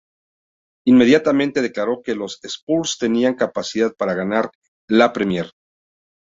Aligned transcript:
Inmediatamente 0.87 1.61
declaró 1.61 2.01
que 2.01 2.15
los 2.15 2.39
Spurs 2.41 2.97
tenían 2.97 3.35
capacidad 3.35 3.93
para 3.93 4.15
ganar 4.15 4.49
la 4.89 5.13
Premier. 5.13 5.51